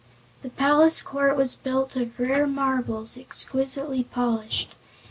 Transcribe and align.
The 0.41 0.49
palace 0.49 0.99
court 1.03 1.35
was 1.37 1.53
built 1.55 1.95
of 1.95 2.19
rare 2.19 2.47
marbles, 2.47 3.19
exquisitely 3.19 4.03
polished. 4.03 4.73